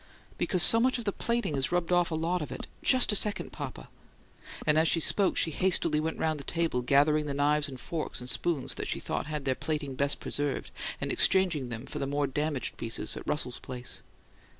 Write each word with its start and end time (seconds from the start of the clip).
"Because 0.39 0.63
so 0.63 0.79
much 0.79 0.97
of 0.97 1.05
the 1.05 1.11
plating 1.11 1.53
has 1.53 1.71
rubbed 1.71 1.91
off 1.91 2.09
a 2.09 2.15
lot 2.15 2.41
of 2.41 2.51
it. 2.51 2.65
JUST 2.81 3.11
a 3.11 3.15
second, 3.15 3.51
papa." 3.51 3.87
And 4.65 4.79
as 4.79 4.87
she 4.87 4.99
spoke 4.99 5.37
she 5.37 5.51
hastily 5.51 5.99
went 5.99 6.17
round 6.17 6.39
the 6.39 6.43
table, 6.43 6.81
gathering 6.81 7.27
the 7.27 7.35
knives 7.35 7.69
and 7.69 7.79
forks 7.79 8.19
and 8.19 8.27
spoons 8.27 8.73
that 8.73 8.87
she 8.87 8.99
thought 8.99 9.27
had 9.27 9.45
their 9.45 9.53
plating 9.53 9.93
best 9.93 10.19
preserved, 10.19 10.71
and 10.99 11.11
exchanging 11.11 11.69
them 11.69 11.85
for 11.85 12.03
more 12.07 12.25
damaged 12.25 12.77
pieces 12.77 13.15
at 13.15 13.27
Russell's 13.27 13.59
place. 13.59 14.01